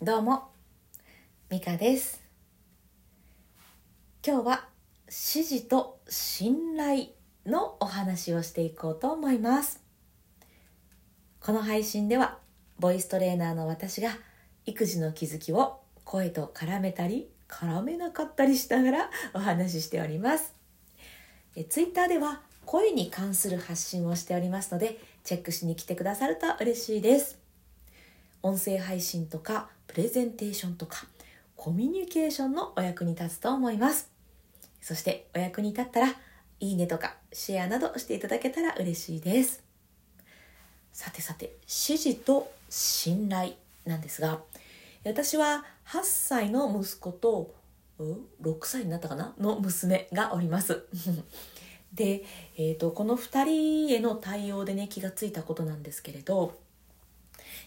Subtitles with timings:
[0.00, 0.44] どうも、
[1.50, 2.22] ミカです。
[4.24, 4.68] 今日は
[5.06, 7.06] 指示と信頼
[7.44, 9.82] のお話をしていこうと思います。
[11.40, 12.38] この配信では、
[12.78, 14.10] ボイストレーナーの私が
[14.66, 20.54] 育児の気づきを声と絡めたり、絡めなかったりしながらお話ししております。
[21.56, 27.36] えツイッターでは声に関する発信をしておりますので、チェックしに来てくださると嬉しいです。
[28.44, 31.08] 音声配信とかレゼンテーションとか
[31.56, 34.08] コミュニケーションのお役に立つと思います。
[34.80, 36.14] そしてお役に立ったら
[36.60, 39.60] いいねとかシェアなどしていただけたら嬉しいです。
[40.92, 43.54] さてさて指示と信頼
[43.86, 44.38] なんですが
[45.04, 47.52] 私は8歳の息子と
[47.98, 49.34] 6歳になったかな？
[49.40, 50.84] の娘がおります。
[51.92, 52.22] で、
[52.56, 56.56] えー、とこの2人への対応でね気がついたことなんですけれど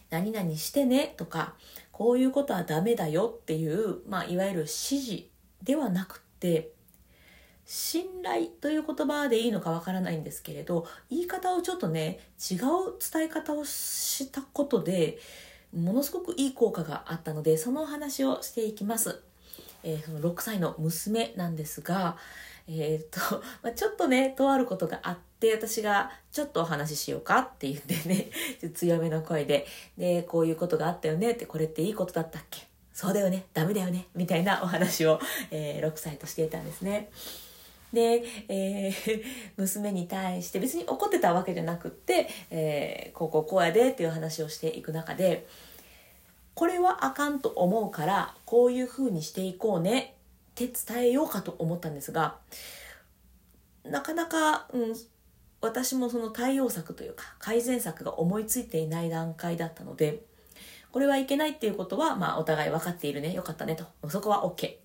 [0.10, 1.56] 何々してねとか
[2.02, 5.24] こういうことはダメだよっていう、まあ、いわゆる指示
[5.62, 6.72] ではなくて
[7.64, 12.58] 信頼という言葉でいいのかわからないんですけれど言い方をちょっとね違う
[13.14, 15.20] 伝え方をしたことで
[15.78, 19.22] ものすごくいい効果があったのでそのお話をしていきます。
[19.84, 22.18] えーその6歳の娘なんですが、
[22.80, 29.66] えーと まあ、ちょっとねとあることがあって私が「ちょっとお話ししようか」って言ってねちょっと強めの声で
[29.98, 32.62] 「でこういうことがあったよね」って「これっていいことだったっけ?」
[32.94, 35.20] 「そうだよねダメだよね」みたいなお話を、
[35.50, 37.10] えー6歳としていたんですね。
[37.92, 39.24] で、えー
[39.58, 45.46] 娘に対して別に怒ってたわけじゃなくって、えーこうこうこうやでっていう話をしていく中で
[46.54, 50.16] これはあかんと思うからこういうふうにしていこうね
[50.56, 52.38] て伝えようかと思ったんですが
[53.84, 54.94] なかなか、うん、
[55.62, 60.24] 私もその対応策というか改善策が思いついていない段階だったので
[60.92, 63.34] これはいけないっていうことは、まあ、お互い分かっているね。
[63.34, 63.86] よかったねと。
[64.10, 64.78] そこは OK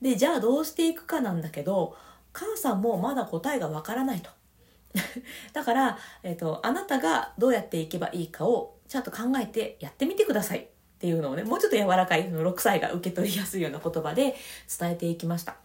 [0.00, 1.94] でじゃあどうしていくかなんだけど
[2.32, 4.30] 母さんもまだ答えが分からないと。
[5.54, 10.68] だから、えっとあなたがどうやっていけばいいかをちゃんと考えてやってみてください。
[11.02, 14.36] っていうのをねもうちょっと柔らかいその6歳が受け取りやすいような言葉で
[14.78, 15.56] 伝えていきました。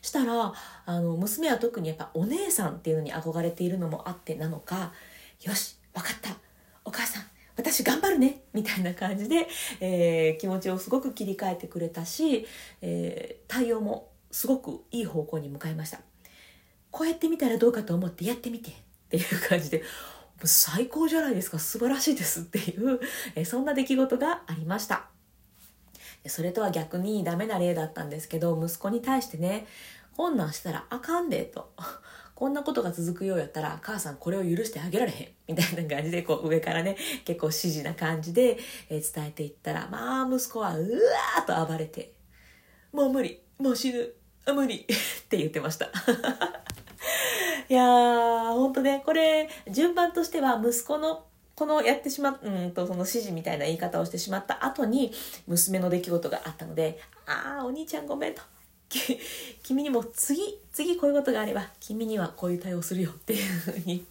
[0.00, 0.54] したら
[0.86, 4.94] あの娘は特にやっぱお姉さんっていうのに憧れているのもあってなのか
[5.44, 6.30] 「よし分かった。
[6.86, 9.46] お母さん私頑張るね」みたいな感じで、
[9.80, 12.46] えー気持ちをすごく切り替えてくれたし、
[12.80, 16.00] えー対応もすごくいい方向に向かいました。
[16.90, 18.70] こうやってみたらどうかと思ってやってみて。
[18.70, 19.82] っていう感じで
[20.46, 21.58] 最高じゃないですか。
[21.58, 23.00] 素晴らしいですっていう、
[23.34, 25.06] えそんな出来事がありました。
[26.26, 29.66] それとは逆にダメな例だったんですけど息子に対してね
[30.16, 31.72] こんなんしたらあかんでと。
[32.34, 35.28] こんなことが続くようやったら母さんこれを許してあげられへん。
[35.48, 42.12] みたいな感じでこう上からね結構指示な感じで、え伝えていったらまあ息子はうわーっと暴れて
[42.92, 44.14] もう無理もう死ぬ
[44.54, 44.86] 無理っ
[45.28, 45.90] て言ってました。
[47.68, 51.24] いやーほんとねこれ順番としては息子の
[51.54, 55.12] このやってしまっうんとその指示みたいな言い方をしてしまった後に
[55.46, 58.42] 娘の出来事があったので「ああお兄ちゃんごめん」と
[59.62, 60.40] 「君にも次
[60.72, 64.04] 次こういうことがあれば君にはこういう対応するよ」っていうふうに。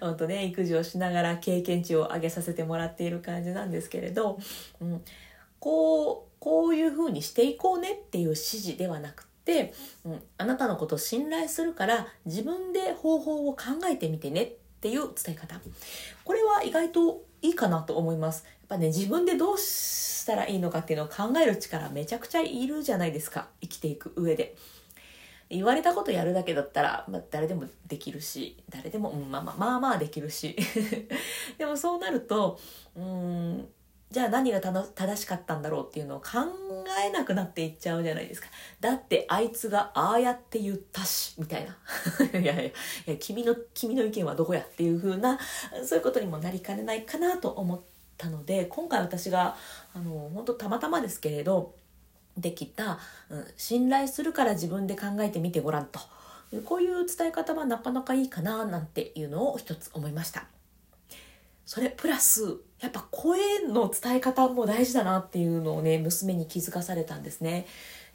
[0.00, 4.38] 本当ね育児をしながら経験値を上げさせてもらっている感じなんですけれど、
[4.80, 5.02] うん、
[5.60, 9.33] こうこういうふうにしていこうねっていう指示ではなくて、
[10.04, 15.60] うん、あなたのことを信頼するから自分で方法を考えてみてねっていう伝え方。
[16.24, 18.44] これは意外といいかなと思います。
[18.46, 23.48] やっぱね自分でどうしたらいいのかっていうのを考える力めちゃくちゃいるじゃないですか。
[23.60, 24.56] 生きていく上で。
[25.50, 30.56] 言われたことやるだけだったら、まあ、誰でもできるし誰でも、うん、まあまあまあまあできるし。
[31.58, 32.58] でもそうなると
[32.96, 33.68] うん
[34.14, 36.26] じゃあ何が正しかったんだろうっていうのを考
[37.04, 38.46] えなくなっていっちゃうじゃないですか。
[38.78, 41.76] だってあいつがああやって言ったし、みたいな。
[42.38, 42.72] いやいやい
[43.06, 45.36] や、君の、君の意見はどこやっていう風な、
[45.84, 47.80] そういうことにもなりかねないかなと思っ
[48.16, 49.56] たので、今回私が、
[49.92, 51.74] あの、本当たまたまですけれど、
[52.36, 53.00] できた、
[53.30, 55.98] うん、信頼するから自分で考えてみてごらんと。
[56.64, 60.46] こういう伝え方はなかなかいいかななんていうのを一つ思いました。
[61.66, 67.66] それプラスやっぱ声の伝え方も大事だなっていうのをね娘に気づかされたんですね。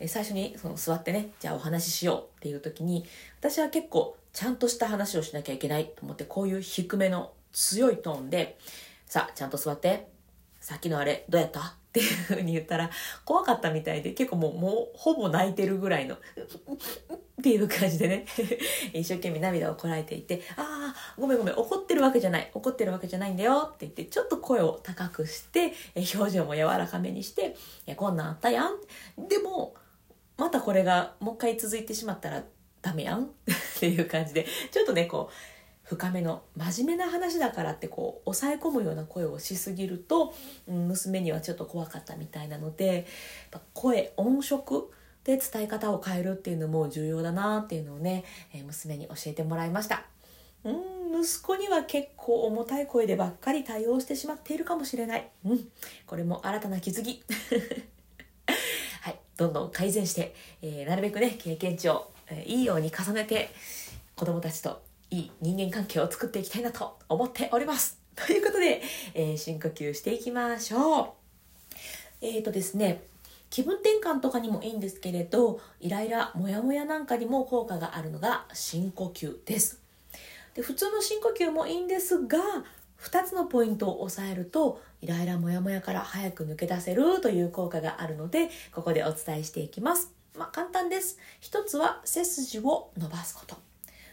[0.08, 3.06] 最初にその座ってねじゃあお話ししようっていう時に
[3.40, 8.58] 私は結構ちゃんとした話をしなきゃいけないと思ってこういう低めの強いトーンで
[9.06, 10.08] さあちゃんと座って。
[10.62, 11.62] さっきのあれどうやった？
[11.62, 11.64] っ
[11.94, 12.92] ていうふうに言ったら
[13.24, 16.18] 怖かったみたいで結構もうもうほぼ泣いてるぐらいの。
[17.40, 18.26] っていう感じでね。
[18.94, 25.74] 一生懸命涙をこらえていて「ああごめんごめん怒ってるわけじゃない怒ってるわけじゃないんだよ」って言ってちょっと声を高くして
[26.16, 27.56] 表情も柔らかめにして
[27.88, 28.76] 「いやこんなんあったやん」
[29.28, 29.74] でも
[30.38, 32.44] またこれがもう一回続いてしまったら
[32.82, 33.24] ダメやん？
[33.26, 33.30] っ
[33.80, 35.34] ていう感じでちょっとねこう
[35.96, 40.36] 深めの真面目な話だからってこう抑え込むような声をしすぎると、
[40.68, 43.08] うん、娘にはちょっと怖かったみたいなので
[43.74, 44.92] 声音色
[45.30, 50.04] で伝え方を変えるっていうのも重要だなっていうのをね、え、娘に教えてもらいました。
[50.64, 55.30] うん息子には結構重たい声でばっかり対応してしまっているかもしれない。
[55.46, 55.68] うん
[56.08, 57.24] これも新たな気づき。
[59.02, 63.50] はいどんどん改善して、えー、なるべくね経験値を、えー、いいように重ねて
[64.16, 68.00] 子供たちといい人間関係を作っていきたいなと思っております。
[68.16, 68.82] ということで、
[69.14, 71.12] えー、深呼吸していきましょう。
[72.22, 73.04] えっ、ー、とですね
[73.50, 79.82] 気分転換とかにもいいんですけれどイライラモヤモヤなんかにも効果があるのが深呼吸です。
[80.54, 82.38] で普通の深呼吸もいいんですが
[83.02, 90.14] 2つのポイントを押さえるとイライラモヤモヤから早く抜け出せるという効果があるのでここでお伝えしていきます。
[90.38, 91.18] まあ簡単です。
[91.40, 93.58] 一つは背筋を伸ばすこと。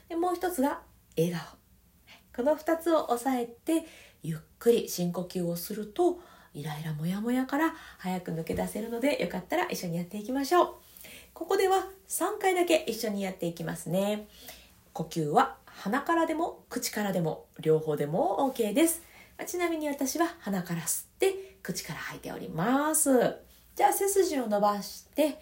[0.09, 0.81] でもう一つが
[1.17, 1.56] 笑顔。
[2.37, 3.87] この2つを押さえて
[4.23, 6.21] ゆっくり深呼吸をすると
[6.56, 10.75] イライラモヤモヤから早く抜け出せるのでよかったら一緒にやっていきましょう。
[11.35, 14.26] ここでは3回だけ一緒にやっていきますね。
[14.94, 19.03] 呼吸は鼻からでも口からでも両方でも OK です。
[19.47, 23.11] ちなみに私は鼻から吸って口から吐いております。
[23.75, 25.38] じゃあ背筋を伸ばして、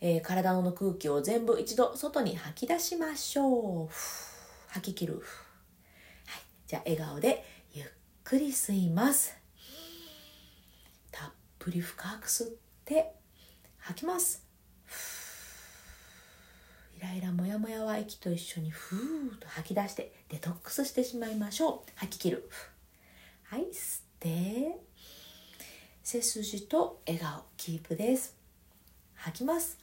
[0.00, 3.88] えー、体の空気を全部一度外に吐き出しましょう。
[4.68, 5.22] 吐き切る、はい、
[6.68, 7.86] じゃあ笑顔でゆっ
[8.22, 9.41] くり吸います。
[11.62, 12.48] ぷり深く吸っ
[12.84, 13.12] て
[13.78, 14.44] 吐きます。
[16.98, 21.90] イライラモヤモヤは息と一緒にふーっと吐き出してデトックスしてしまいましょう。
[21.94, 22.50] 吐き切る。
[23.44, 23.60] はい。
[23.72, 24.76] 吸って。
[26.02, 27.44] 背筋と笑顔。
[27.56, 28.36] キープです。
[29.14, 29.78] 吐きます。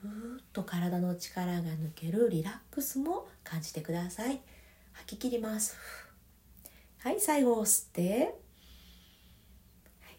[0.00, 2.28] ふーっと体の力が抜ける。
[2.28, 4.40] リラックスも感じてください。
[4.94, 5.76] 吐き切ります。
[6.98, 7.20] はい。
[7.20, 8.41] 最後を吸って。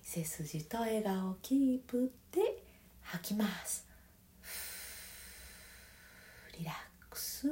[0.03, 2.61] 背筋と笑顔キープで
[3.01, 3.87] 吐きます。
[6.59, 6.75] リラッ
[7.09, 7.47] クス。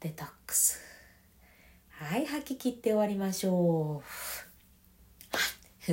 [0.00, 0.78] デトックス。
[1.90, 4.02] はい吐き切って終わりましょ
[5.86, 5.90] う。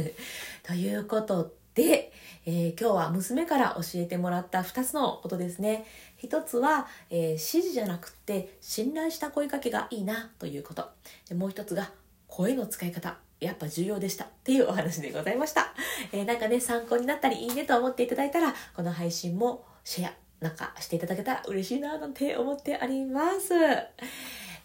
[0.67, 2.11] ということで、
[2.45, 5.85] えー、今日は娘から教えてもらった2つのことですね。
[6.17, 10.89] 一つは、えー、指示じゃなくて信頼した声かけがいいなということ。
[11.29, 11.91] でもう一つが
[12.27, 13.26] 声の使い方。
[13.39, 15.73] やっぱ重要でしたっていうお話でございました。
[16.11, 23.49] えー、なんかね、参考になったりいいねと思っていただいたら、この配信もシェアなんかしていただけたら嬉しいななんて思っております。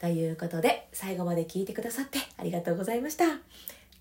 [0.01, 3.25] ということで、最後まで聞いてくださってありがとうございました。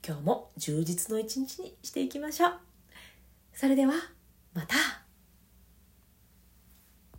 [0.06, 2.54] 今日も充実の一日にしていきましょう。
[3.54, 3.94] それでは、
[4.54, 5.00] また。